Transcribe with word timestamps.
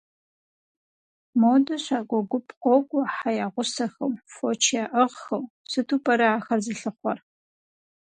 Модэ 1.39 1.75
щакӀуэ 1.83 2.21
гуп 2.29 2.47
къокӀуэ 2.61 3.03
хьэ 3.15 3.31
ягъусэхэу, 3.45 4.11
фоч 4.33 4.61
яӀыгъхэу, 4.83 5.43
сыту 5.69 5.99
пӀэрэ 6.03 6.27
ахэр 6.37 6.59
зылъыхъуэр? 6.65 7.19